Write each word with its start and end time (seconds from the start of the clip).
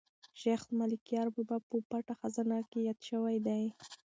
شیخ 0.39 0.61
ملکیار 0.79 1.27
بابا 1.35 1.57
په 1.69 1.77
پټه 1.89 2.13
خزانه 2.19 2.59
کې 2.69 2.79
یاد 2.87 2.99
شوی 3.09 3.37
دی. 3.45 3.63